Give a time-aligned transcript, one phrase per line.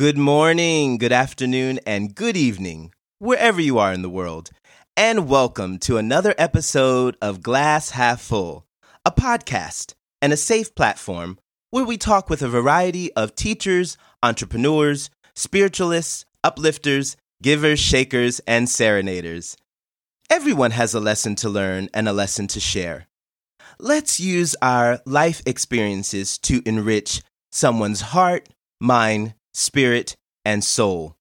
[0.00, 4.48] Good morning, good afternoon, and good evening, wherever you are in the world.
[4.96, 8.64] And welcome to another episode of Glass Half Full,
[9.04, 9.92] a podcast
[10.22, 11.38] and a safe platform
[11.68, 19.54] where we talk with a variety of teachers, entrepreneurs, spiritualists, uplifters, givers, shakers, and serenaders.
[20.30, 23.06] Everyone has a lesson to learn and a lesson to share.
[23.78, 27.20] Let's use our life experiences to enrich
[27.52, 28.48] someone's heart,
[28.80, 31.16] mind, spirit, and soul.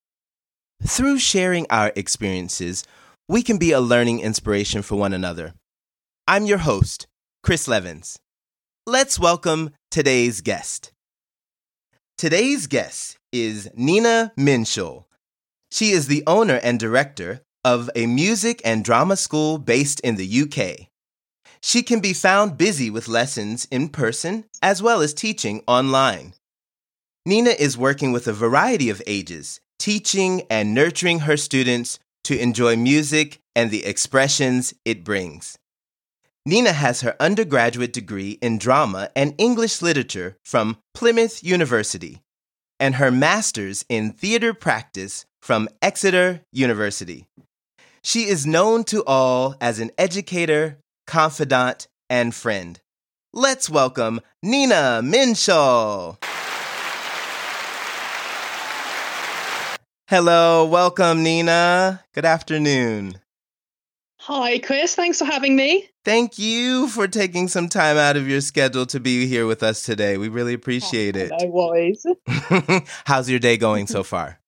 [0.86, 2.84] Through sharing our experiences,
[3.28, 5.54] we can be a learning inspiration for one another.
[6.28, 7.08] I'm your host,
[7.44, 8.18] Chris Levins.
[8.86, 10.92] Let's welcome today's guest.
[12.18, 15.06] Today's guest is Nina Minshall.
[15.72, 20.42] She is the owner and director of a music and drama school based in the
[20.42, 20.88] UK.
[21.62, 26.34] She can be found busy with lessons in person as well as teaching online.
[27.30, 32.76] Nina is working with a variety of ages, teaching and nurturing her students to enjoy
[32.76, 35.60] music and the expressions it brings.
[36.44, 42.24] Nina has her undergraduate degree in drama and English literature from Plymouth University
[42.80, 47.28] and her master's in theater practice from Exeter University.
[48.02, 52.80] She is known to all as an educator, confidant, and friend.
[53.34, 56.18] Let's welcome Nina Minshall.
[60.10, 62.04] Hello, welcome, Nina.
[62.16, 63.20] Good afternoon.
[64.22, 64.96] Hi, Chris.
[64.96, 65.88] Thanks for having me.
[66.04, 69.84] Thank you for taking some time out of your schedule to be here with us
[69.84, 70.18] today.
[70.18, 71.32] We really appreciate oh, it.
[71.40, 72.04] No worries.
[73.06, 74.40] How's your day going so far?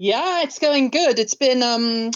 [0.00, 1.20] Yeah, it's going good.
[1.20, 2.10] It's been um,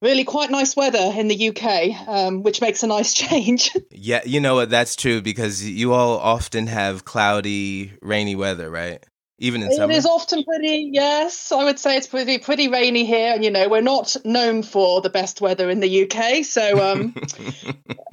[0.00, 3.76] really quite nice weather in the UK, um, which makes a nice change.
[3.90, 4.70] yeah, you know what?
[4.70, 9.04] That's true because you all often have cloudy, rainy weather, right?
[9.38, 9.92] Even in it summer.
[9.92, 10.90] It is often pretty.
[10.92, 14.62] Yes, I would say it's pretty pretty rainy here, and you know we're not known
[14.62, 16.44] for the best weather in the UK.
[16.44, 17.14] So um,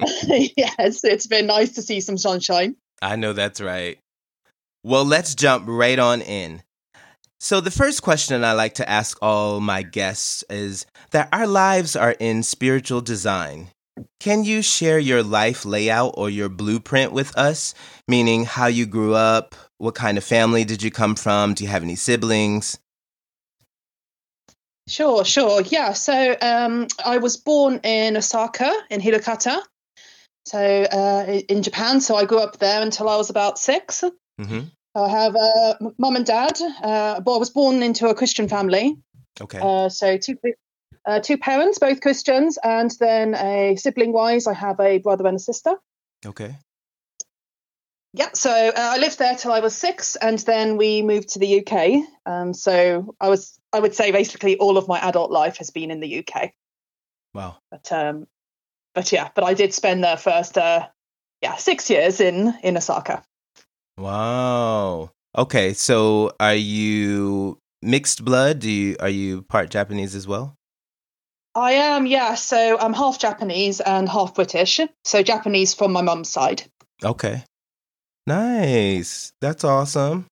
[0.56, 2.76] yes, it's been nice to see some sunshine.
[3.02, 3.98] I know that's right.
[4.82, 6.62] Well, let's jump right on in.
[7.38, 11.94] So, the first question I like to ask all my guests is that our lives
[11.94, 13.70] are in spiritual design.
[14.20, 17.74] Can you share your life layout or your blueprint with us?
[18.08, 21.54] Meaning how you grew up, what kind of family did you come from?
[21.54, 22.78] Do you have any siblings?
[24.88, 25.62] Sure, sure.
[25.62, 25.92] Yeah.
[25.92, 29.60] So um, I was born in Osaka, in Hirakata,
[30.44, 32.00] so uh, in Japan.
[32.00, 34.04] So I grew up there until I was about 6
[34.40, 34.60] mm-hmm.
[34.94, 36.58] I have a uh, mum and dad.
[36.60, 38.96] Uh, but I was born into a Christian family.
[39.40, 39.58] Okay.
[39.60, 40.38] Uh, so two
[41.04, 45.36] uh, two parents, both Christians, and then a sibling wise, I have a brother and
[45.36, 45.76] a sister.
[46.24, 46.56] Okay.
[48.16, 51.38] Yeah, so uh, I lived there till I was six, and then we moved to
[51.38, 52.02] the UK.
[52.24, 55.90] Um, so I was, I would say, basically all of my adult life has been
[55.90, 56.52] in the UK.
[57.34, 57.58] Wow.
[57.70, 58.26] But um,
[58.94, 60.86] but yeah, but I did spend the first, uh,
[61.42, 63.22] yeah, six years in in Osaka.
[63.98, 65.10] Wow.
[65.36, 68.60] Okay, so are you mixed blood?
[68.60, 70.56] Do you are you part Japanese as well?
[71.54, 72.34] I am, yeah.
[72.34, 74.80] So I'm half Japanese and half British.
[75.04, 76.62] So Japanese from my mum's side.
[77.04, 77.44] Okay.
[78.26, 79.32] Nice.
[79.40, 80.26] That's awesome.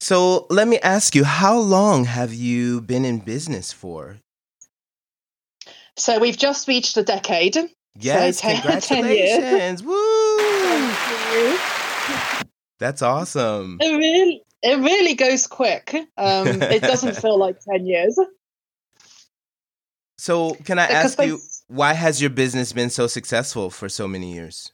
[0.00, 4.16] So let me ask you, how long have you been in business for?
[5.96, 7.56] So we've just reached a decade.
[7.96, 9.82] Yes, so ten, congratulations.
[9.82, 11.58] 10 Woo!
[12.80, 13.78] That's awesome.
[13.80, 15.94] It really, it really goes quick.
[16.16, 18.18] Um, it doesn't feel like 10 years.
[20.18, 21.38] So, can I ask you,
[21.68, 24.73] why has your business been so successful for so many years?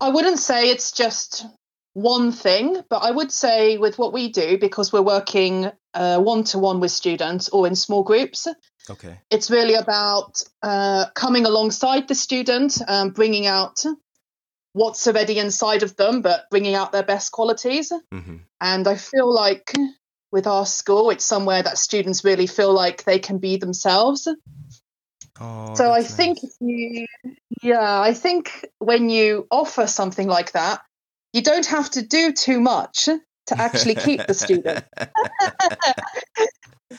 [0.00, 1.46] I wouldn't say it's just
[1.94, 6.58] one thing, but I would say with what we do, because we're working one to
[6.58, 8.46] one with students or in small groups.
[8.88, 9.18] Okay.
[9.30, 13.82] It's really about uh, coming alongside the student, um, bringing out
[14.74, 17.90] what's already inside of them, but bringing out their best qualities.
[18.12, 18.36] Mm-hmm.
[18.60, 19.72] And I feel like
[20.30, 24.28] with our school, it's somewhere that students really feel like they can be themselves.
[25.40, 26.14] Oh, so I nice.
[26.14, 27.06] think you,
[27.62, 30.80] yeah, I think when you offer something like that,
[31.32, 34.84] you don't have to do too much to actually keep the student.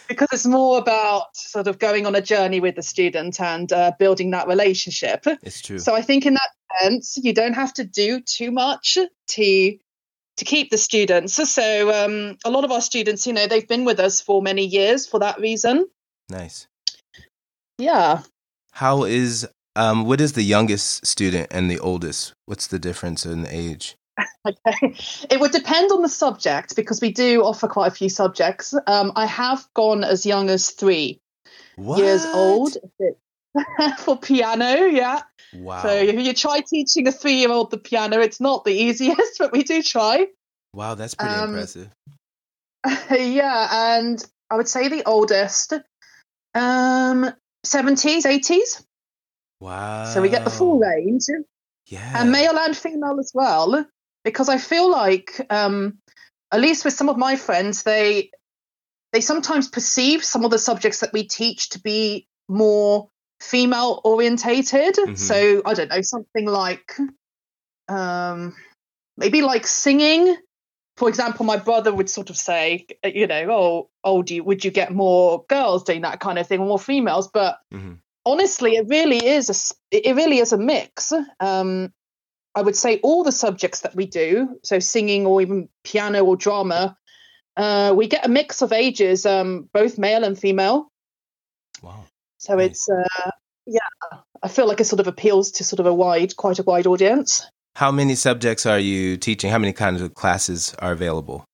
[0.08, 3.92] because it's more about sort of going on a journey with the student and uh,
[3.98, 5.26] building that relationship.
[5.44, 5.80] It's true.
[5.80, 6.50] So I think in that
[6.82, 8.98] sense, you don't have to do too much
[9.28, 9.78] to
[10.38, 11.34] to keep the students.
[11.52, 14.66] So um, a lot of our students, you know, they've been with us for many
[14.66, 15.88] years for that reason.
[16.30, 16.68] Nice.
[17.78, 18.22] Yeah.
[18.72, 22.34] How is um what is the youngest student and the oldest?
[22.46, 23.96] What's the difference in age?
[24.48, 24.96] okay.
[25.30, 28.74] It would depend on the subject because we do offer quite a few subjects.
[28.88, 31.22] Um, I have gone as young as three
[31.76, 32.00] what?
[32.00, 32.78] years old
[34.00, 34.86] for piano.
[34.86, 35.22] Yeah.
[35.54, 35.84] Wow.
[35.84, 39.64] So if you try teaching a three-year-old the piano, it's not the easiest, but we
[39.64, 40.28] do try.
[40.74, 41.90] Wow, that's pretty um, impressive.
[43.12, 45.74] yeah, and I would say the oldest,
[46.54, 47.32] um,
[47.68, 48.84] 70s, 80s.
[49.60, 50.06] Wow.
[50.06, 51.24] So we get the full range.
[51.88, 52.22] Yeah.
[52.22, 53.86] And male and female as well.
[54.24, 56.00] Because I feel like, um,
[56.52, 58.32] at least with some of my friends, they
[59.14, 63.10] they sometimes perceive some of the subjects that we teach to be more
[63.40, 64.96] female orientated.
[64.96, 65.16] Mm-hmm.
[65.16, 66.98] So I don't know, something like
[67.88, 68.56] um
[69.18, 70.36] maybe like singing.
[70.98, 74.66] For example, my brother would sort of say, you know, oh, oh, do you, would
[74.66, 77.28] you get more girls doing that kind of thing, or more females?
[77.28, 77.94] But mm-hmm
[78.28, 81.14] honestly, it really is a it really is a mix.
[81.40, 81.94] Um,
[82.54, 86.36] I would say all the subjects that we do, so singing or even piano or
[86.36, 86.98] drama,
[87.56, 90.92] uh, we get a mix of ages, um, both male and female.
[91.82, 92.06] Wow.
[92.38, 92.68] So nice.
[92.72, 93.32] it's uh,
[93.66, 96.64] yeah, I feel like it sort of appeals to sort of a wide, quite a
[96.64, 97.46] wide audience.
[97.78, 99.52] How many subjects are you teaching?
[99.52, 101.46] How many kinds of classes are available?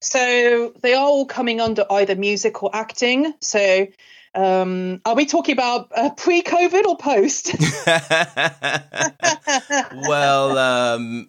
[0.00, 3.34] So they are all coming under either music or acting.
[3.40, 3.88] So
[4.36, 7.56] um, are we talking about uh, pre-COVID or post?
[10.08, 11.28] well, um,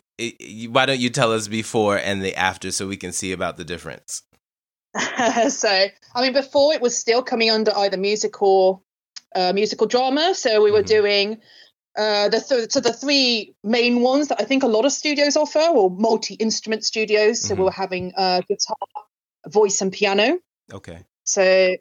[0.69, 3.65] why don't you tell us before and the after so we can see about the
[3.65, 4.21] difference?
[5.49, 8.81] so, I mean, before it was still coming under either music or
[9.35, 10.35] uh, musical drama.
[10.35, 10.85] So we were mm-hmm.
[10.85, 11.41] doing
[11.97, 15.35] uh, the th- so the three main ones that I think a lot of studios
[15.35, 17.41] offer, or multi-instrument studios.
[17.41, 17.61] So mm-hmm.
[17.61, 18.77] we were having uh, guitar,
[19.47, 20.39] voice, and piano.
[20.71, 21.03] Okay.
[21.23, 21.75] So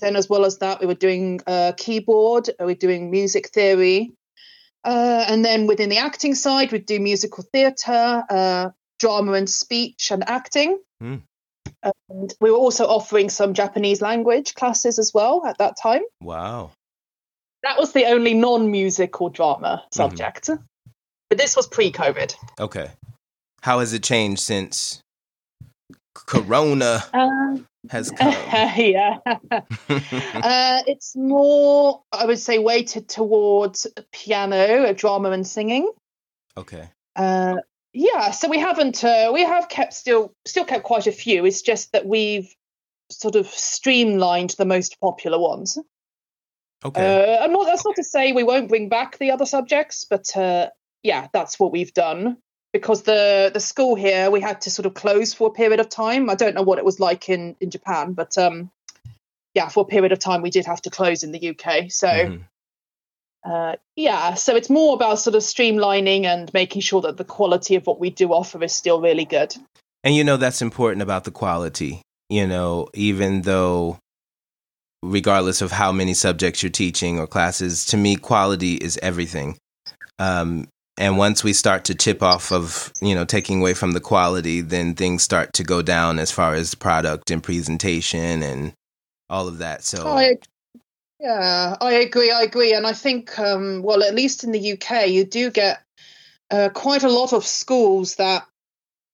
[0.00, 4.12] then, as well as that, we were doing uh, keyboard, we were doing music theory.
[4.84, 10.10] Uh, and then within the acting side, we'd do musical theatre, uh, drama and speech
[10.10, 10.78] and acting.
[11.02, 11.22] Mm.
[11.82, 16.02] And we were also offering some Japanese language classes as well at that time.
[16.20, 16.72] Wow.
[17.64, 19.96] That was the only non musical drama mm-hmm.
[19.96, 20.46] subject.
[20.46, 20.62] Mm-hmm.
[21.30, 22.34] But this was pre COVID.
[22.60, 22.90] Okay.
[23.62, 25.00] How has it changed since
[26.14, 27.56] Corona uh,
[27.90, 28.34] has come?
[28.76, 29.18] yeah.
[29.50, 35.90] uh, it's more, I would say, weighted towards piano, drama, and singing.
[36.58, 36.90] Okay.
[37.16, 37.56] Uh,
[37.94, 39.02] yeah, so we haven't.
[39.02, 41.46] Uh, we have kept still still kept quite a few.
[41.46, 42.52] It's just that we've
[43.10, 45.78] sort of streamlined the most popular ones.
[46.84, 47.36] Okay.
[47.36, 47.66] Uh, I'm not.
[47.66, 50.68] That's not to say we won't bring back the other subjects, but uh,
[51.02, 52.38] yeah, that's what we've done
[52.74, 55.88] because the the school here we had to sort of close for a period of
[55.88, 56.28] time.
[56.28, 58.70] I don't know what it was like in in Japan, but um,
[59.54, 61.90] yeah, for a period of time we did have to close in the UK.
[61.90, 62.08] So.
[62.08, 62.42] Mm-hmm.
[63.46, 67.74] Uh, yeah, so it's more about sort of streamlining and making sure that the quality
[67.74, 69.54] of what we do offer is still really good.
[70.02, 72.00] And you know, that's important about the quality.
[72.30, 73.98] You know, even though,
[75.04, 79.58] regardless of how many subjects you're teaching or classes, to me, quality is everything.
[80.18, 84.00] Um, and once we start to chip off of you know taking away from the
[84.00, 88.72] quality then things start to go down as far as product and presentation and
[89.28, 90.36] all of that so I,
[91.18, 95.08] yeah i agree i agree and i think um, well at least in the uk
[95.08, 95.82] you do get
[96.50, 98.46] uh, quite a lot of schools that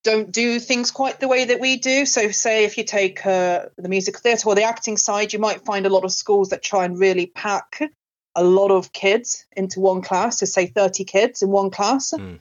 [0.02, 3.66] don't do things quite the way that we do so say if you take uh,
[3.76, 6.62] the music theatre or the acting side you might find a lot of schools that
[6.62, 7.80] try and really pack
[8.34, 12.12] a lot of kids into one class, to say 30 kids in one class.
[12.16, 12.40] Mm.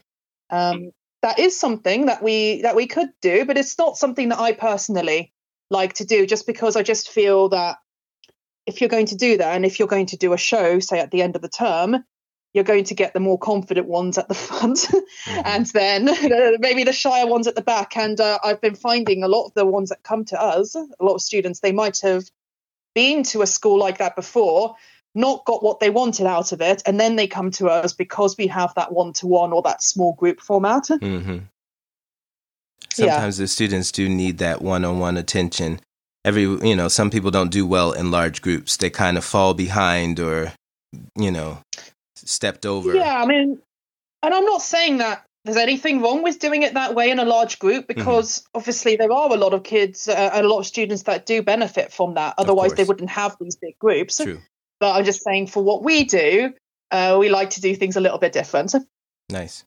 [0.49, 4.39] Um, that is something that we that we could do, but it's not something that
[4.39, 5.33] I personally
[5.69, 7.77] like to do, just because I just feel that
[8.65, 10.99] if you're going to do that, and if you're going to do a show, say
[10.99, 12.03] at the end of the term,
[12.53, 15.41] you're going to get the more confident ones at the front, mm-hmm.
[15.45, 16.05] and then
[16.59, 17.95] maybe the shyer ones at the back.
[17.97, 20.87] And uh, I've been finding a lot of the ones that come to us, a
[20.99, 22.29] lot of students, they might have
[22.95, 24.75] been to a school like that before,
[25.15, 28.37] not got what they wanted out of it, and then they come to us because
[28.37, 30.83] we have that one to one or that small group format.
[30.85, 31.39] Mm-hmm.
[32.91, 33.43] Sometimes yeah.
[33.43, 35.79] the students do need that one on one attention.
[36.25, 38.77] Every, you know, some people don't do well in large groups.
[38.77, 40.51] They kind of fall behind or,
[41.15, 41.59] you know,
[42.25, 42.95] stepped over.
[42.95, 43.59] Yeah, I mean,
[44.23, 47.25] and I'm not saying that there's anything wrong with doing it that way in a
[47.25, 47.99] large group mm-hmm.
[47.99, 48.57] because mm-hmm.
[48.57, 51.41] obviously there are a lot of kids uh, and a lot of students that do
[51.41, 52.35] benefit from that.
[52.37, 54.17] Otherwise, they wouldn't have these big groups.
[54.17, 54.39] True.
[54.79, 56.53] But I'm just saying, for what we do,
[56.91, 58.73] uh, we like to do things a little bit different.
[59.29, 59.63] Nice.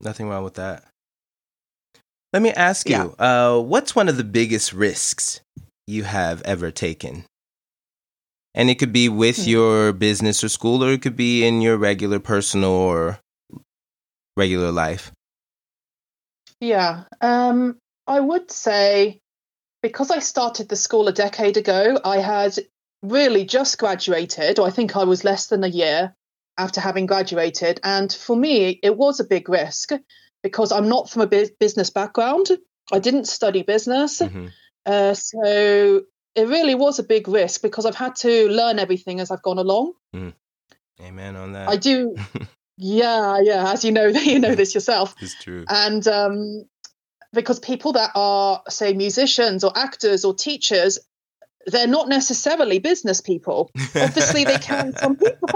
[0.00, 0.84] Nothing wrong with that.
[2.32, 3.54] Let me ask you, yeah.
[3.54, 5.40] uh, what's one of the biggest risks
[5.86, 7.24] you have ever taken?
[8.56, 9.50] And it could be with mm-hmm.
[9.50, 13.20] your business or school, or it could be in your regular personal or
[14.36, 15.12] regular life.
[16.58, 17.04] Yeah.
[17.20, 19.20] Um, I would say
[19.82, 22.58] because I started the school a decade ago, I had
[23.02, 26.14] really just graduated, or I think I was less than a year
[26.58, 27.78] after having graduated.
[27.84, 29.90] And for me, it was a big risk
[30.42, 31.26] because I'm not from a
[31.60, 32.48] business background.
[32.92, 34.20] I didn't study business.
[34.20, 34.46] Mm-hmm.
[34.84, 36.02] Uh, so
[36.36, 39.58] it really was a big risk because I've had to learn everything as I've gone
[39.58, 39.94] along.
[40.14, 40.34] Mm.
[41.00, 41.68] Amen on that.
[41.68, 42.14] I do.
[42.76, 43.72] yeah, yeah.
[43.72, 45.14] As you know, you know this yourself.
[45.20, 45.64] It's true.
[45.68, 46.64] And um,
[47.32, 50.98] because people that are, say, musicians or actors or teachers,
[51.66, 53.70] they're not necessarily business people.
[53.96, 54.92] Obviously, they can.
[54.96, 55.48] Some people,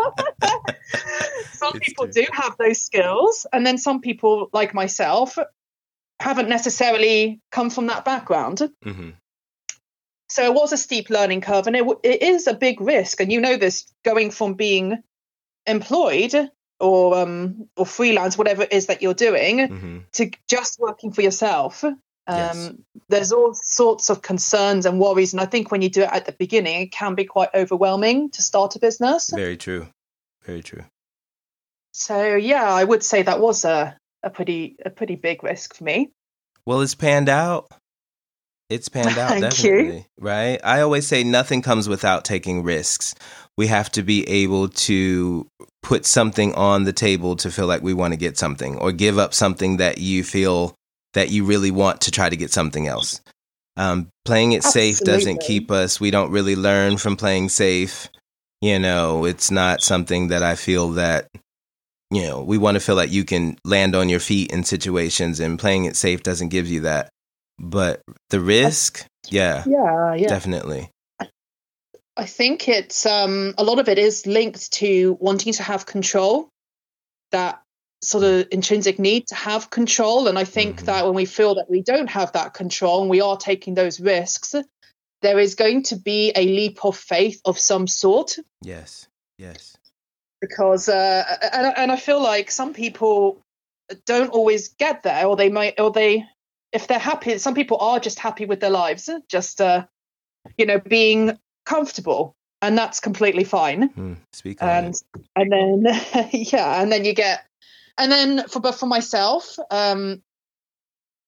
[1.52, 2.24] some it's people true.
[2.24, 5.38] do have those skills, and then some people, like myself,
[6.18, 8.58] haven't necessarily come from that background.
[8.84, 9.10] Mm-hmm.
[10.30, 13.20] So it was a steep learning curve, and it, it is a big risk.
[13.20, 15.02] And you know this going from being
[15.66, 19.98] employed or um, or freelance, whatever it is that you're doing, mm-hmm.
[20.12, 21.82] to just working for yourself.
[21.82, 21.96] Um,
[22.28, 22.72] yes.
[23.08, 26.26] There's all sorts of concerns and worries, and I think when you do it at
[26.26, 29.30] the beginning, it can be quite overwhelming to start a business.
[29.30, 29.88] Very true,
[30.44, 30.84] very true.
[31.92, 35.82] So yeah, I would say that was a a pretty a pretty big risk for
[35.82, 36.12] me.
[36.64, 37.68] Well, it's panned out.
[38.70, 39.96] It's panned out, Thank definitely.
[39.96, 40.04] You.
[40.20, 40.60] Right?
[40.62, 43.16] I always say nothing comes without taking risks.
[43.58, 45.46] We have to be able to
[45.82, 49.18] put something on the table to feel like we want to get something or give
[49.18, 50.74] up something that you feel
[51.14, 53.20] that you really want to try to get something else.
[53.76, 54.92] Um, playing it Absolutely.
[54.92, 56.00] safe doesn't keep us.
[56.00, 58.08] We don't really learn from playing safe.
[58.60, 61.28] You know, it's not something that I feel that,
[62.10, 65.40] you know, we want to feel like you can land on your feet in situations
[65.40, 67.10] and playing it safe doesn't give you that.
[67.62, 68.00] But
[68.30, 70.90] the risk, yeah, yeah, yeah, definitely.
[72.16, 76.48] I think it's um, a lot of it is linked to wanting to have control,
[77.32, 77.62] that
[78.02, 80.26] sort of intrinsic need to have control.
[80.26, 80.86] And I think mm-hmm.
[80.86, 84.00] that when we feel that we don't have that control and we are taking those
[84.00, 84.54] risks,
[85.20, 88.36] there is going to be a leap of faith of some sort.
[88.62, 89.06] Yes,
[89.38, 89.76] yes.
[90.40, 93.38] Because, uh, and, and I feel like some people
[94.06, 96.24] don't always get there, or they might, or they
[96.72, 99.86] if they're happy, some people are just happy with their lives, just uh,
[100.56, 103.90] you know, being comfortable, and that's completely fine.
[103.90, 104.94] Mm, speak and
[105.36, 105.84] and then
[106.32, 107.44] yeah, and then you get,
[107.98, 110.22] and then for but for myself, um,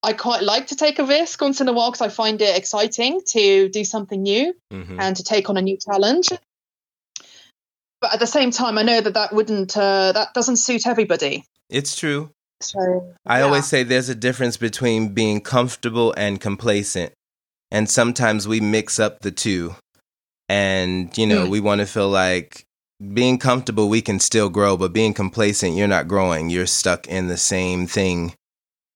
[0.03, 2.57] I quite like to take a risk once in a while because I find it
[2.57, 5.01] exciting to do something new mm-hmm.
[5.01, 6.29] and to take on a new challenge.
[8.01, 11.45] But at the same time, I know that that wouldn't uh, that doesn't suit everybody.
[11.69, 12.31] It's true.
[12.63, 13.45] So I yeah.
[13.45, 17.13] always say there's a difference between being comfortable and complacent.
[17.71, 19.75] And sometimes we mix up the two.
[20.49, 21.51] And, you know, mm.
[21.51, 22.65] we want to feel like
[23.15, 26.51] being comfortable, we can still grow, but being complacent, you're not growing.
[26.51, 28.35] You're stuck in the same thing,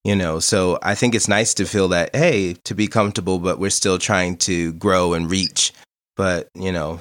[0.05, 0.39] you know.
[0.39, 3.99] So I think it's nice to feel that, hey, to be comfortable, but we're still
[3.99, 5.73] trying to grow and reach.
[6.17, 7.01] But, you know,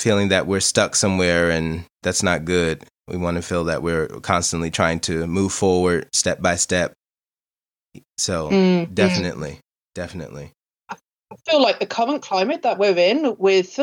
[0.00, 2.84] feeling that we're stuck somewhere and that's not good.
[3.10, 6.92] We want to feel that we're constantly trying to move forward step by step.
[8.18, 9.60] So mm, definitely,
[9.94, 10.52] definitely.
[10.88, 10.96] I
[11.48, 13.78] feel like the current climate that we're in, with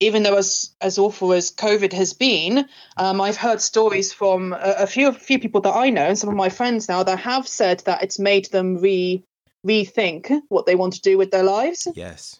[0.00, 2.66] even though as as awful as COVID has been,
[2.96, 6.18] um, I've heard stories from a, a few a few people that I know and
[6.18, 9.22] some of my friends now that have said that it's made them re
[9.66, 11.86] rethink what they want to do with their lives.
[11.94, 12.36] Yes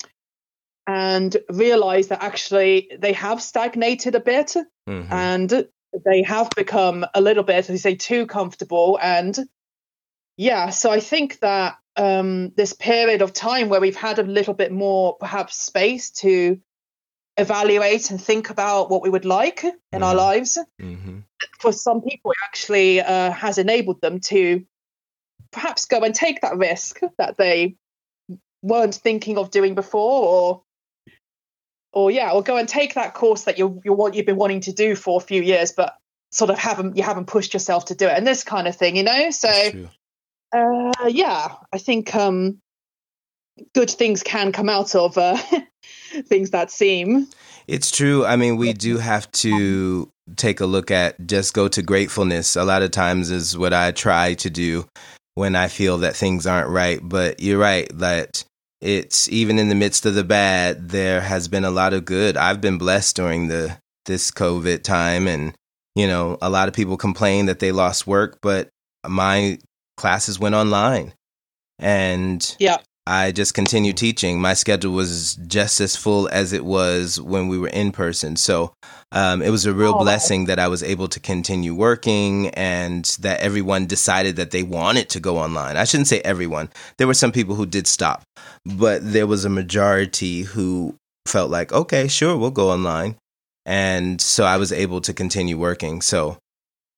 [0.86, 4.54] and realize that actually they have stagnated a bit
[4.88, 5.12] mm-hmm.
[5.12, 5.66] and
[6.04, 8.98] they have become a little bit, as you say, too comfortable.
[9.00, 9.38] And
[10.36, 14.54] yeah, so I think that um, this period of time where we've had a little
[14.54, 16.60] bit more, perhaps, space to
[17.36, 20.02] evaluate and think about what we would like in mm-hmm.
[20.02, 21.20] our lives, mm-hmm.
[21.60, 24.64] for some people, it actually uh, has enabled them to
[25.52, 27.76] perhaps go and take that risk that they
[28.62, 30.63] weren't thinking of doing before or
[31.94, 34.60] or yeah, or go and take that course that you you want you've been wanting
[34.60, 35.96] to do for a few years, but
[36.30, 38.96] sort of haven't you haven't pushed yourself to do it, and this kind of thing,
[38.96, 39.30] you know.
[39.30, 39.48] So,
[40.54, 42.58] uh, yeah, I think um,
[43.74, 45.38] good things can come out of uh,
[46.26, 47.28] things that seem.
[47.66, 48.26] It's true.
[48.26, 52.56] I mean, we do have to take a look at just go to gratefulness.
[52.56, 54.86] A lot of times is what I try to do
[55.34, 57.00] when I feel that things aren't right.
[57.02, 58.44] But you're right that
[58.80, 62.36] it's even in the midst of the bad, there has been a lot of good.
[62.36, 65.54] I've been blessed during the this COVID time, and
[65.94, 68.68] you know, a lot of people complain that they lost work, but
[69.06, 69.58] my
[69.96, 71.14] classes went online,
[71.78, 74.40] and yeah, I just continued teaching.
[74.40, 78.36] My schedule was just as full as it was when we were in person.
[78.36, 78.74] So
[79.14, 83.04] um, it was a real oh, blessing that I was able to continue working and
[83.21, 85.76] that everyone decided that they wanted to go online.
[85.76, 86.68] I shouldn't say everyone.
[86.99, 88.25] There were some people who did stop,
[88.66, 93.16] but there was a majority who felt like, okay, sure, we'll go online.
[93.64, 96.00] And so I was able to continue working.
[96.00, 96.38] So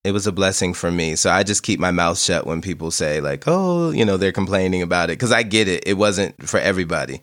[0.02, 1.16] it was a blessing for me.
[1.16, 4.32] So I just keep my mouth shut when people say like, "Oh, you know, they're
[4.32, 5.82] complaining about it," because I get it.
[5.86, 7.22] It wasn't for everybody.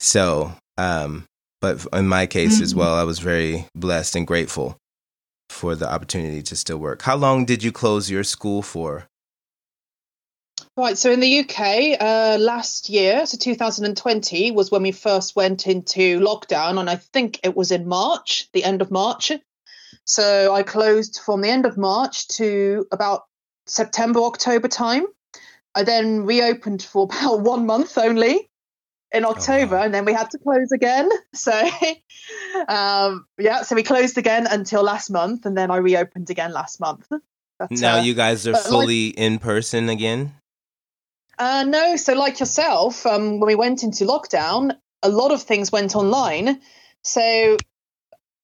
[0.00, 1.26] So, um,
[1.62, 2.64] but in my case mm-hmm.
[2.64, 4.76] as well, I was very blessed and grateful
[5.48, 7.02] for the opportunity to still work.
[7.02, 9.06] How long did you close your school for?
[10.76, 15.66] Right, so in the UK, uh, last year, so 2020, was when we first went
[15.66, 19.30] into lockdown, and I think it was in March, the end of March.
[20.04, 23.22] So I closed from the end of March to about
[23.66, 25.04] September, October time.
[25.76, 28.48] I then reopened for about one month only
[29.12, 29.84] in October, oh, wow.
[29.84, 31.08] and then we had to close again.
[31.34, 31.52] So,
[32.68, 36.78] um, yeah, so we closed again until last month, and then I reopened again last
[36.78, 37.08] month.
[37.58, 40.34] But, now uh, you guys are fully like, in person again.
[41.38, 45.72] Uh, no, so like yourself, um, when we went into lockdown, a lot of things
[45.72, 46.60] went online.
[47.02, 47.56] So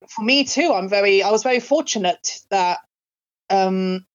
[0.08, 2.78] for me too, I'm very, I was very fortunate that,
[3.50, 4.06] um,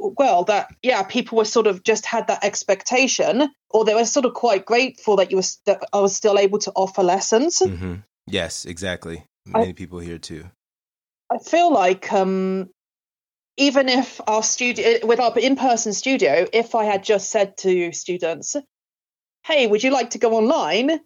[0.00, 4.26] well, that yeah, people were sort of just had that expectation, or they were sort
[4.26, 7.58] of quite grateful that you was that I was still able to offer lessons.
[7.58, 7.96] Mm-hmm.
[8.26, 9.24] Yes, exactly.
[9.46, 10.44] Many I, people here too.
[11.30, 12.70] I feel like um,
[13.56, 18.56] even if our studio, with our in-person studio, if I had just said to students,
[19.44, 21.00] "Hey, would you like to go online?"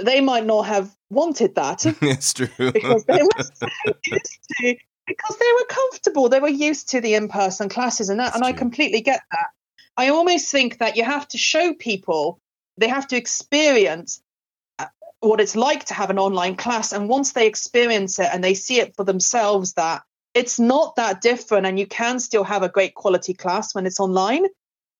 [0.00, 1.84] they might not have wanted that.
[2.02, 2.48] it's true.
[2.58, 3.66] because they were so
[4.06, 6.28] used to because they were comfortable.
[6.28, 8.54] They were used to the in-person classes and that That's and true.
[8.54, 9.48] I completely get that.
[9.96, 12.40] I almost think that you have to show people
[12.78, 14.22] they have to experience
[14.78, 14.86] uh,
[15.20, 18.54] what it's like to have an online class and once they experience it and they
[18.54, 22.68] see it for themselves that it's not that different and you can still have a
[22.70, 24.46] great quality class when it's online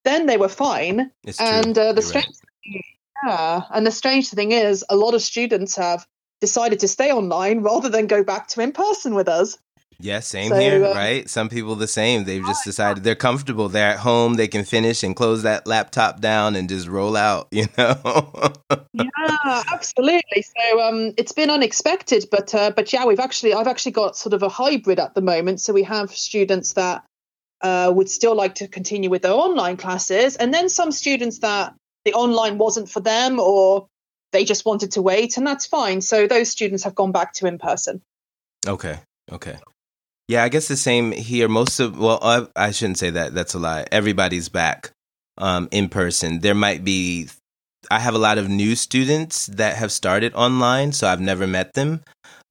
[0.05, 2.85] then they were fine and uh, the strength right.
[3.25, 3.63] Yeah.
[3.71, 6.07] And the strange thing is, a lot of students have
[6.41, 9.59] decided to stay online rather than go back to in person with us.
[10.03, 11.31] Yeah, same so, here, uh, right?
[11.31, 12.25] Some people the same.
[12.25, 13.69] They've just decided they're comfortable.
[13.69, 14.35] They're at home.
[14.35, 18.53] They can finish and close that laptop down and just roll out, you know?
[18.93, 20.43] yeah, absolutely.
[20.43, 24.33] So um, it's been unexpected, but uh, but yeah, we've actually I've actually got sort
[24.33, 25.61] of a hybrid at the moment.
[25.61, 27.05] So we have students that
[27.61, 31.75] uh, would still like to continue with their online classes, and then some students that
[32.05, 33.87] the online wasn't for them or
[34.33, 37.47] they just wanted to wait and that's fine so those students have gone back to
[37.47, 38.03] in person
[38.67, 38.99] okay
[39.31, 39.57] okay
[40.29, 41.49] yeah i guess the same here.
[41.49, 43.35] Most of well i, I shouldn't say that.
[43.35, 43.87] That's a lie.
[43.93, 44.91] Everybody's back
[45.39, 46.41] um, in person.
[46.41, 47.29] There might be
[47.91, 51.75] i have a lot of new students that have started online so i've never met
[51.75, 52.03] them.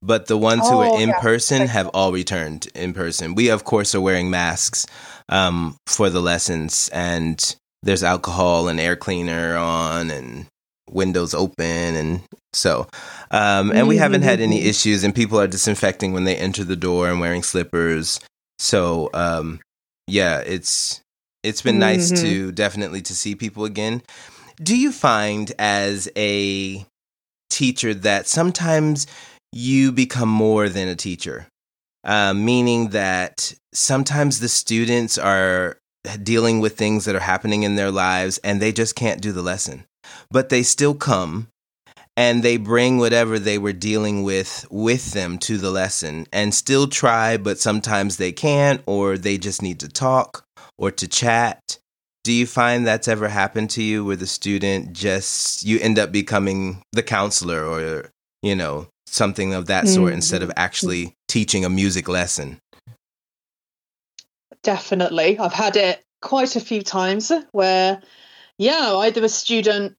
[0.04, 1.20] But the ones who oh, are in yeah.
[1.20, 3.36] person have all returned in person.
[3.36, 4.84] We of course are wearing masks
[5.28, 10.46] um, for the lessons and there's alcohol and air cleaner on and
[10.90, 12.86] windows open and so
[13.30, 14.68] um, and we haven't had any mm-hmm.
[14.68, 18.20] issues and people are disinfecting when they enter the door and wearing slippers
[18.58, 19.60] so um,
[20.06, 21.00] yeah it's
[21.42, 22.22] it's been nice mm-hmm.
[22.22, 24.02] to definitely to see people again
[24.56, 26.84] do you find as a
[27.48, 29.06] teacher that sometimes
[29.52, 31.46] you become more than a teacher
[32.04, 35.78] uh, meaning that sometimes the students are
[36.22, 39.42] dealing with things that are happening in their lives and they just can't do the
[39.42, 39.84] lesson.
[40.30, 41.48] But they still come
[42.16, 46.88] and they bring whatever they were dealing with with them to the lesson and still
[46.88, 50.44] try, but sometimes they can't or they just need to talk
[50.78, 51.78] or to chat.
[52.24, 56.12] Do you find that's ever happened to you where the student just you end up
[56.12, 58.10] becoming the counselor or
[58.42, 60.16] you know something of that sort mm-hmm.
[60.16, 62.58] instead of actually teaching a music lesson?
[64.62, 65.38] Definitely.
[65.38, 68.00] I've had it quite a few times where,
[68.58, 69.96] yeah, either a student,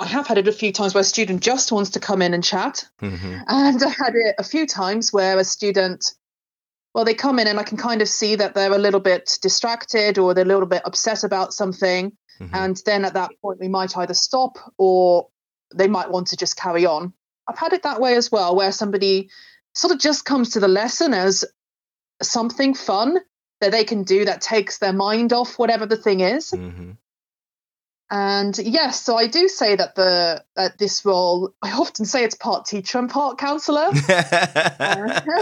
[0.00, 2.32] I have had it a few times where a student just wants to come in
[2.32, 2.88] and chat.
[3.02, 3.34] Mm-hmm.
[3.46, 6.14] And I had it a few times where a student,
[6.94, 9.38] well, they come in and I can kind of see that they're a little bit
[9.42, 12.12] distracted or they're a little bit upset about something.
[12.40, 12.54] Mm-hmm.
[12.54, 15.28] And then at that point, we might either stop or
[15.74, 17.12] they might want to just carry on.
[17.46, 19.28] I've had it that way as well, where somebody
[19.74, 21.44] sort of just comes to the lesson as
[22.22, 23.18] something fun
[23.60, 26.52] that they can do that takes their mind off whatever the thing is.
[26.52, 26.92] Mm-hmm.
[28.10, 32.34] And yes, so I do say that the that this role, I often say it's
[32.34, 33.90] part teacher and part counselor.
[34.08, 35.36] yeah.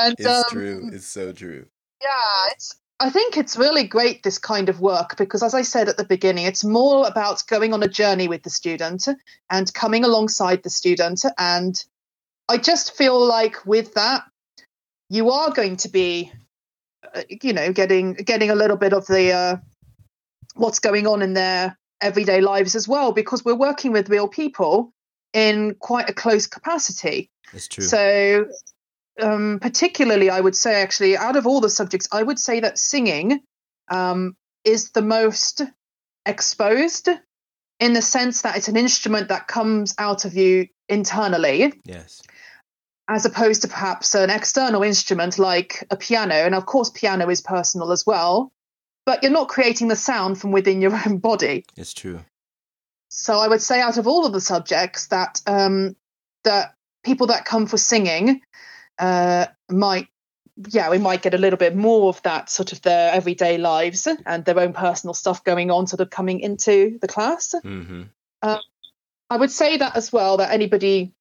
[0.00, 0.90] And, it's um, true.
[0.92, 1.66] It's so true.
[2.00, 5.88] Yeah, it's I think it's really great, this kind of work, because as I said
[5.88, 9.06] at the beginning, it's more about going on a journey with the student
[9.48, 11.24] and coming alongside the student.
[11.38, 11.82] And
[12.48, 14.24] I just feel like with that,
[15.10, 16.32] you are going to be,
[17.14, 19.56] uh, you know, getting getting a little bit of the uh,
[20.58, 24.92] what's going on in their everyday lives as well, because we're working with real people
[25.32, 27.30] in quite a close capacity.
[27.52, 27.84] That's true.
[27.84, 28.46] So
[29.20, 32.78] um, particularly, I would say, actually, out of all the subjects, I would say that
[32.78, 33.40] singing
[33.90, 35.62] um, is the most
[36.26, 37.08] exposed
[37.80, 41.72] in the sense that it's an instrument that comes out of you internally.
[41.84, 42.22] Yes.
[43.08, 46.34] As opposed to perhaps an external instrument like a piano.
[46.34, 48.52] And of course, piano is personal as well,
[49.08, 51.64] but you're not creating the sound from within your own body.
[51.78, 52.20] It's true.
[53.08, 55.96] So I would say, out of all of the subjects, that um,
[56.44, 58.42] that people that come for singing
[58.98, 60.08] uh, might
[60.68, 64.06] yeah, we might get a little bit more of that sort of their everyday lives
[64.26, 67.54] and their own personal stuff going on, sort of coming into the class.
[67.64, 68.02] Mm-hmm.
[68.42, 68.58] Uh,
[69.30, 71.14] I would say that as well, that anybody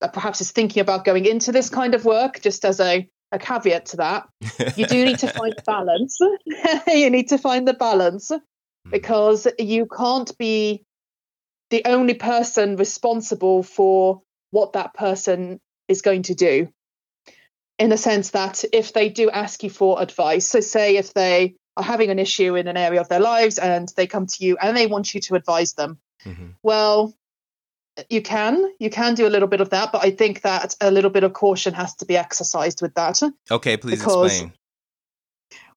[0.00, 3.38] that perhaps is thinking about going into this kind of work, just as a, a
[3.38, 4.28] caveat to that,
[4.76, 6.18] you do need to find balance.
[6.86, 8.90] you need to find the balance mm-hmm.
[8.90, 10.84] because you can't be
[11.70, 16.68] the only person responsible for what that person is going to do
[17.78, 21.54] in the sense that if they do ask you for advice, so say if they
[21.76, 24.56] are having an issue in an area of their lives and they come to you
[24.60, 26.48] and they want you to advise them, mm-hmm.
[26.62, 27.14] well,
[28.08, 30.90] you can you can do a little bit of that, but I think that a
[30.90, 33.20] little bit of caution has to be exercised with that.
[33.50, 34.52] Okay, please because, explain.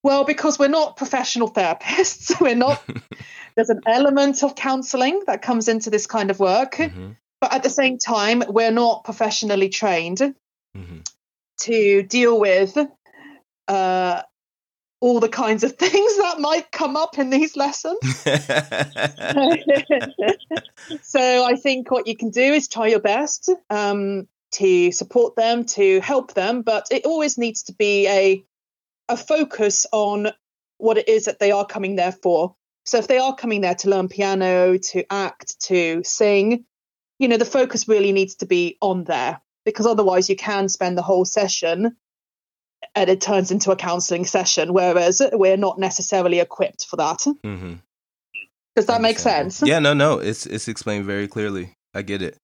[0.03, 2.83] Well, because we're not professional therapists, we're not.
[3.55, 7.11] there's an element of counselling that comes into this kind of work, mm-hmm.
[7.39, 10.19] but at the same time, we're not professionally trained.
[10.75, 10.99] Mm-hmm
[11.61, 12.77] to deal with
[13.67, 14.21] uh,
[15.01, 17.99] all the kinds of things that might come up in these lessons.
[21.01, 25.65] so I think what you can do is try your best um, to support them,
[25.65, 28.45] to help them, but it always needs to be a
[29.09, 30.29] a focus on
[30.77, 32.55] what it is that they are coming there for.
[32.85, 36.65] So if they are coming there to learn piano, to act, to sing,
[37.19, 40.97] you know, the focus really needs to be on there because otherwise you can spend
[40.97, 41.95] the whole session
[42.95, 47.19] and it turns into a counseling session whereas we're not necessarily equipped for that.
[47.45, 47.73] Mm-hmm.
[48.75, 49.61] does that make sense?
[49.65, 50.19] Yeah no no.
[50.19, 51.73] It's it's explained very clearly.
[51.93, 52.37] I get it.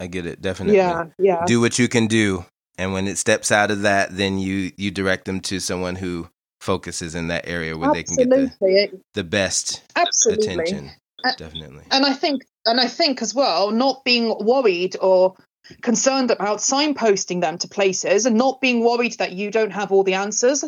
[0.00, 0.40] I get it.
[0.40, 0.76] Definitely.
[0.76, 1.44] Yeah yeah.
[1.46, 2.44] Do what you can do.
[2.78, 6.28] And when it steps out of that then you you direct them to someone who
[6.60, 8.24] focuses in that area where Absolutely.
[8.24, 10.52] they can get the, the best Absolutely.
[10.52, 10.90] attention.
[11.38, 11.82] Definitely.
[11.90, 15.34] and i think and i think as well not being worried or
[15.80, 20.04] concerned about signposting them to places and not being worried that you don't have all
[20.04, 20.64] the answers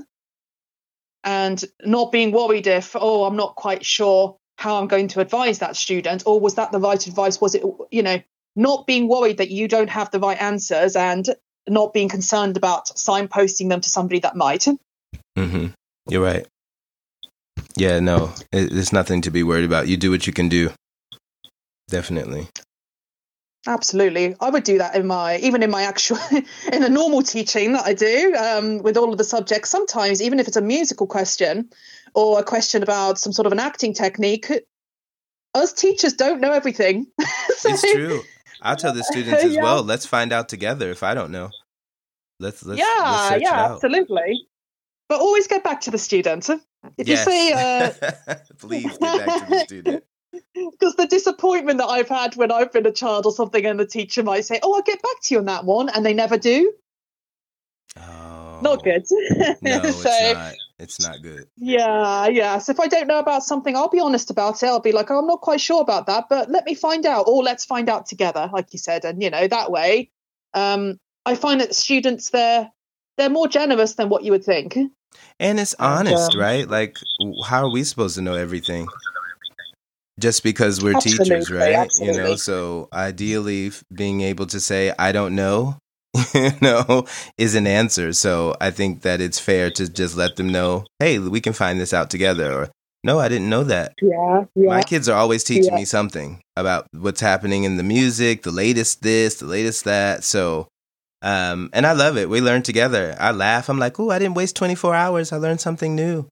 [1.25, 5.61] and not being worried if oh i'm not quite sure how i'm going to advise
[5.61, 7.41] that student or was that the right advice?
[7.41, 8.21] Was it you know
[8.57, 11.29] not being worried that you don't have the right answers and
[11.69, 14.67] not being concerned about signposting them to somebody that might.
[15.37, 15.67] Mm-hmm.
[16.09, 16.47] you're right.
[17.77, 19.89] Yeah no there's nothing to be worried about.
[19.89, 20.71] You do what you can do.
[21.89, 22.49] Definitely
[23.67, 26.19] Absolutely, I would do that in my even in my actual
[26.73, 29.69] in the normal teaching that I do um, with all of the subjects.
[29.69, 31.69] Sometimes, even if it's a musical question
[32.15, 34.51] or a question about some sort of an acting technique,
[35.55, 37.09] us teachers don't know everything.
[37.57, 38.23] so, it's true.
[38.63, 39.63] I'll tell the students as yeah.
[39.63, 39.83] well.
[39.83, 40.91] Let's find out together.
[40.91, 41.51] If I don't know,
[42.39, 44.47] let's let's yeah let's yeah absolutely.
[45.09, 46.49] But always get back to the student.
[46.97, 47.27] If yes.
[47.27, 48.35] you say, uh...
[48.59, 52.87] please get back to the student because the disappointment that I've had when I've been
[52.87, 55.39] a child or something, and the teacher might say, "Oh, I'll get back to you
[55.41, 56.73] on that one," and they never do.
[57.97, 59.05] Oh, not good.
[59.63, 60.55] no, so, it's not.
[60.79, 61.47] It's not good.
[61.57, 62.59] Yeah, yeah.
[62.59, 64.67] So if I don't know about something, I'll be honest about it.
[64.67, 67.25] I'll be like, oh, I'm not quite sure about that, but let me find out,
[67.27, 70.11] or let's find out together, like you said, and you know that way.
[70.55, 72.71] Um, I find that students they're
[73.17, 74.79] they're more generous than what you would think.
[75.41, 76.69] And it's honest, um, right?
[76.69, 76.97] Like,
[77.45, 78.87] how are we supposed to know everything?
[80.19, 81.75] Just because we're absolutely, teachers, right?
[81.75, 82.17] Absolutely.
[82.17, 85.79] You know, so ideally being able to say I don't know,
[86.35, 88.13] you know, is an answer.
[88.13, 91.81] So I think that it's fair to just let them know, hey, we can find
[91.81, 92.69] this out together or
[93.05, 93.95] no, I didn't know that.
[94.03, 94.69] Yeah, yeah.
[94.69, 95.77] My kids are always teaching yeah.
[95.77, 100.25] me something about what's happening in the music, the latest this, the latest that.
[100.25, 100.69] So
[101.23, 102.29] um and I love it.
[102.29, 103.17] We learn together.
[103.19, 103.69] I laugh.
[103.69, 105.33] I'm like, "Oh, I didn't waste 24 hours.
[105.33, 106.29] I learned something new."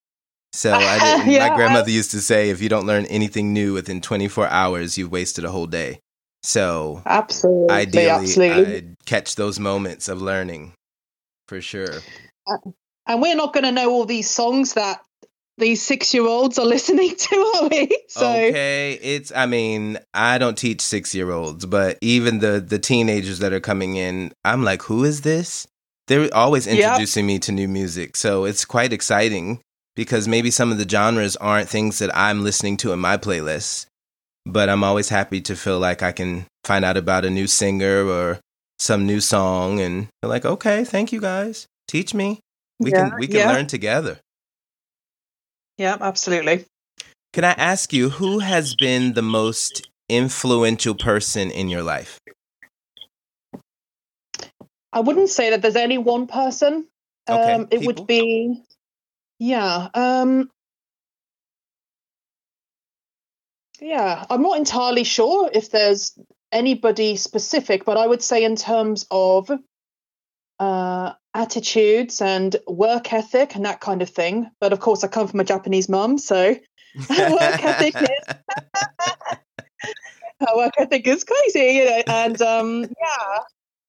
[0.56, 3.74] So I didn't, yeah, my grandmother used to say, if you don't learn anything new
[3.74, 6.00] within 24 hours, you've wasted a whole day.
[6.42, 8.76] So absolutely, ideally, absolutely.
[8.76, 10.74] I'd catch those moments of learning
[11.48, 12.00] for sure.
[12.46, 12.70] Uh,
[13.06, 15.00] and we're not going to know all these songs that
[15.58, 17.88] these six year olds are listening to, are we?
[18.08, 18.98] So Okay.
[19.02, 23.52] It's I mean, I don't teach six year olds, but even the the teenagers that
[23.52, 25.66] are coming in, I'm like, who is this?
[26.06, 27.34] They're always introducing yep.
[27.34, 28.16] me to new music.
[28.16, 29.60] So it's quite exciting
[29.96, 33.86] because maybe some of the genres aren't things that I'm listening to in my playlist.
[34.44, 38.06] But I'm always happy to feel like I can find out about a new singer
[38.06, 38.38] or
[38.78, 41.66] some new song and feel like, okay, thank you guys.
[41.88, 42.38] Teach me.
[42.78, 43.52] We yeah, can we can yeah.
[43.52, 44.20] learn together.
[45.78, 46.64] Yeah, absolutely.
[47.32, 52.20] Can I ask you who has been the most influential person in your life?
[54.92, 56.86] I wouldn't say that there's any one person.
[57.28, 57.86] Okay, um, it people?
[57.86, 58.62] would be,
[59.38, 59.88] yeah.
[59.94, 60.50] Um,
[63.80, 66.18] yeah, I'm not entirely sure if there's
[66.52, 69.50] anybody specific, but I would say in terms of
[70.58, 74.50] uh, attitudes and work ethic and that kind of thing.
[74.60, 76.56] But of course, I come from a Japanese mum, so
[77.10, 78.34] work ethic is
[80.56, 82.02] work ethic is crazy, you know.
[82.06, 83.38] And um, yeah,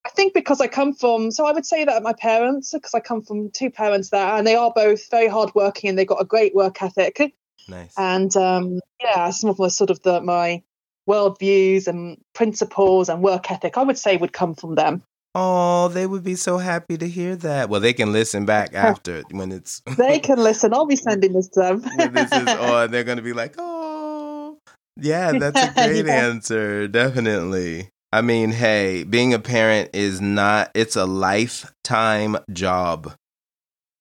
[0.07, 3.01] I think because I come from, so I would say that my parents, because I
[3.01, 6.25] come from two parents there, and they are both very hardworking and they've got a
[6.25, 7.33] great work ethic.
[7.67, 7.93] Nice.
[7.97, 10.63] And um, yeah, some of my sort of the my
[11.09, 15.03] worldviews and principles and work ethic, I would say, would come from them.
[15.35, 17.67] Oh, they would be so happy to hear that.
[17.67, 19.81] Well, they can listen back after when it's.
[19.97, 20.73] they can listen.
[20.73, 21.81] I'll be sending this to them.
[22.13, 22.91] this is on.
[22.91, 24.57] They're going to be like, oh,
[24.95, 26.27] yeah, that's a great yeah.
[26.27, 26.87] answer.
[26.87, 27.89] Definitely.
[28.11, 33.13] I mean, hey, being a parent is not, it's a lifetime job.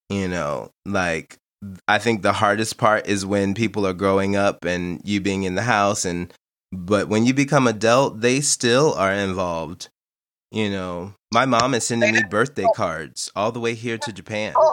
[0.09, 1.39] You know, like,
[1.89, 5.55] I think the hardest part is when people are growing up and you being in
[5.57, 6.33] the house and
[6.73, 9.89] but when you become adult, they still are involved.
[10.51, 14.55] You know, my mom is sending me birthday cards all the way here to Japan.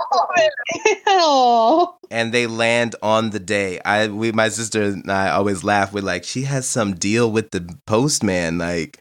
[1.15, 3.80] Oh, and they land on the day.
[3.86, 7.52] I we my sister and I always laugh with like she has some deal with
[7.52, 9.00] the postman like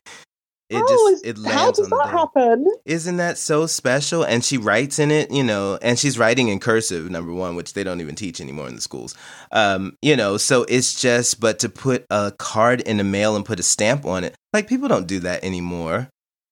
[0.72, 2.66] it just it lands how does that happen?
[2.84, 4.24] Isn't that so special?
[4.24, 7.74] And she writes in it, you know, and she's writing in cursive, number one, which
[7.74, 9.14] they don't even teach anymore in the schools.
[9.50, 13.44] Um, you know, so it's just, but to put a card in the mail and
[13.44, 16.08] put a stamp on it, like people don't do that anymore.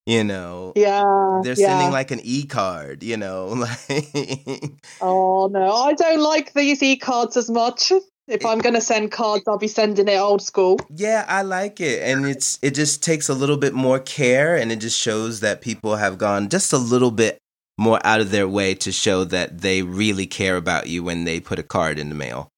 [0.07, 1.69] You know, yeah, they're yeah.
[1.69, 3.03] sending like an e card.
[3.03, 7.93] You know, like oh no, I don't like these e cards as much
[8.31, 10.79] if I'm going to send cards, I'll be sending it old school.
[10.89, 14.71] Yeah, I like it, and it's it just takes a little bit more care, and
[14.71, 17.39] it just shows that people have gone just a little bit
[17.77, 21.41] more out of their way to show that they really care about you when they
[21.41, 22.49] put a card in the mail.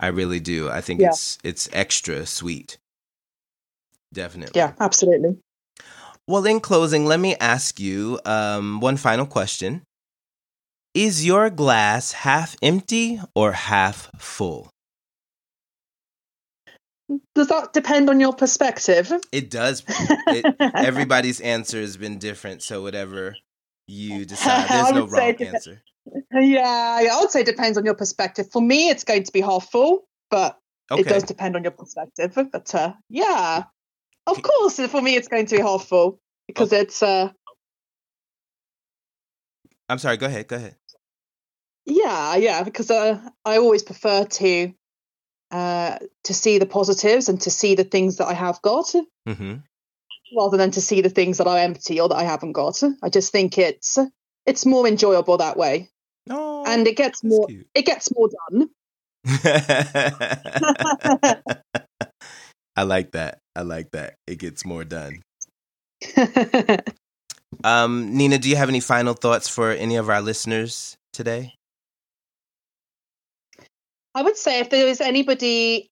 [0.00, 0.68] I really do.
[0.68, 1.08] I think yeah.
[1.08, 2.78] it's it's extra sweet.
[4.12, 4.58] Definitely.
[4.58, 5.38] Yeah, absolutely.
[6.26, 9.82] Well, in closing, let me ask you um, one final question.
[10.94, 14.70] Is your glass half empty or half full?
[17.34, 19.12] Does that depend on your perspective?
[19.32, 19.82] It does.
[19.88, 23.36] It, everybody's answer has been different, so whatever
[23.86, 25.82] you decide, there's no wrong answer.
[26.32, 28.50] Yeah, I would say it depends on your perspective.
[28.52, 30.58] For me, it's going to be half full, but
[30.90, 31.00] okay.
[31.00, 32.36] it does depend on your perspective.
[32.52, 33.64] But uh, yeah,
[34.26, 36.82] of course, for me, it's going to be half full because okay.
[36.82, 37.02] it's.
[37.02, 37.30] Uh,
[39.88, 40.16] I'm sorry.
[40.16, 40.46] Go ahead.
[40.46, 40.76] Go ahead.
[41.86, 44.72] Yeah, yeah, because uh, I always prefer to
[45.50, 48.86] uh, to see the positives and to see the things that I have got,
[49.28, 49.54] mm-hmm.
[50.36, 52.82] rather than to see the things that are empty or that I haven't got.
[53.02, 53.98] I just think it's
[54.46, 55.88] it's more enjoyable that way,
[56.28, 57.66] oh, and it gets more cute.
[57.74, 58.70] it gets more done.
[62.76, 63.40] I like that.
[63.54, 64.14] I like that.
[64.26, 65.22] It gets more done.
[67.64, 71.54] um, Nina, do you have any final thoughts for any of our listeners today?
[74.14, 75.90] I would say if there is anybody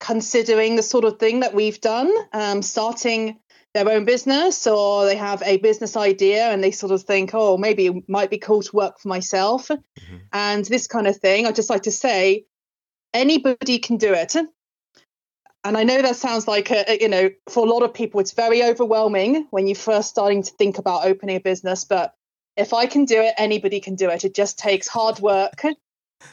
[0.00, 3.38] considering the sort of thing that we've done, um, starting
[3.72, 7.56] their own business or they have a business idea and they sort of think, oh,
[7.56, 10.16] maybe it might be cool to work for myself mm-hmm.
[10.32, 12.44] and this kind of thing, I'd just like to say
[13.12, 14.36] anybody can do it.
[15.66, 18.32] And I know that sounds like, a, you know, for a lot of people, it's
[18.32, 21.84] very overwhelming when you're first starting to think about opening a business.
[21.84, 22.12] But
[22.56, 24.24] if I can do it, anybody can do it.
[24.24, 25.62] It just takes hard work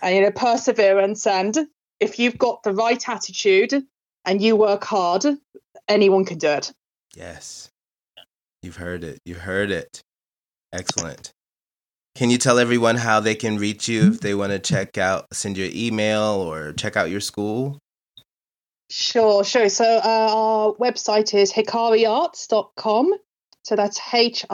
[0.01, 1.67] and you know perseverance and
[1.99, 3.73] if you've got the right attitude
[4.25, 5.25] and you work hard
[5.87, 6.71] anyone can do it.
[7.15, 7.69] Yes.
[8.61, 9.19] You've heard it.
[9.25, 10.01] You've heard it.
[10.71, 11.31] Excellent.
[12.15, 15.27] Can you tell everyone how they can reach you if they want to check out
[15.33, 17.79] send your email or check out your school?
[18.89, 19.69] Sure sure.
[19.69, 23.13] So uh, our website is hikariarts.com
[23.63, 24.47] so that's h-i-k-a-r-i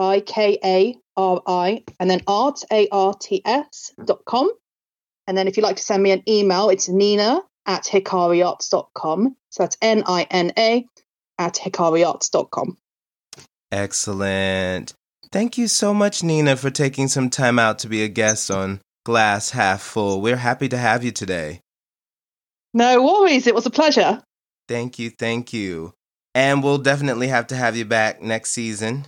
[2.00, 4.52] and then art a-r-t-s dot com
[5.28, 9.36] And then if you'd like to send me an email, it's nina at hikariarts.com.
[9.50, 10.86] So that's N I N A
[11.38, 12.78] at hikariarts.com.
[13.72, 14.94] Excellent.
[15.32, 18.80] Thank you so much, Nina, for taking some time out to be a guest on
[19.04, 20.22] Glass Half Full.
[20.22, 21.60] We're happy to have you today.
[22.74, 23.48] No worries.
[23.48, 24.22] It was a pleasure.
[24.68, 25.10] Thank you.
[25.10, 25.94] Thank you.
[26.34, 29.06] And we'll definitely have to have you back next season.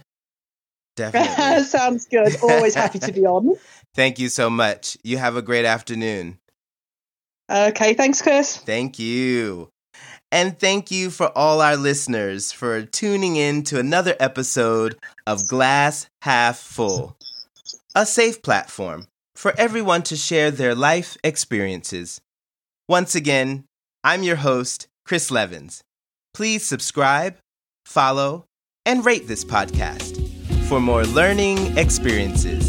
[0.95, 1.63] Definitely.
[1.63, 2.35] Sounds good.
[2.43, 3.55] Always happy to be on.
[3.95, 4.97] Thank you so much.
[5.03, 6.39] You have a great afternoon.
[7.51, 7.93] Okay.
[7.93, 8.57] Thanks, Chris.
[8.57, 9.69] Thank you.
[10.31, 16.07] And thank you for all our listeners for tuning in to another episode of Glass
[16.21, 17.17] Half Full,
[17.95, 22.21] a safe platform for everyone to share their life experiences.
[22.87, 23.63] Once again,
[24.03, 25.81] I'm your host, Chris Levins.
[26.35, 27.37] Please subscribe,
[27.85, 28.45] follow,
[28.85, 30.15] and rate this podcast
[30.67, 32.68] for more learning experiences.